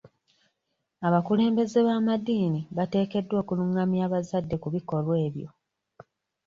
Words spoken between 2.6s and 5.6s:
batekeddwa okulungamya abazadde ku bikolwa ebyo.